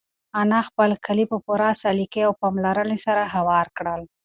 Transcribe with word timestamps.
انا 0.41 0.59
خپل 0.67 0.89
کالي 1.05 1.25
په 1.31 1.37
پوره 1.45 1.69
سلیقې 1.83 2.21
او 2.27 2.33
پاملرنې 2.41 2.97
سره 3.05 3.23
هوار 3.35 3.67
کړل. 3.77 4.01